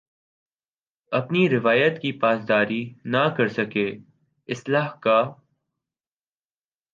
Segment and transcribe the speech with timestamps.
[1.11, 2.81] اپنی روایت کی پاسداری
[3.05, 3.87] نہ کر سکے
[4.49, 5.19] اصلاح کا